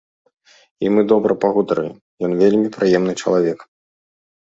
І 0.85 0.89
мы 0.93 1.01
добра 1.11 1.33
пагутарылі, 1.43 1.91
ён 2.29 2.33
вельмі 2.41 2.73
прыемны 2.79 3.13
чалавек. 3.25 3.59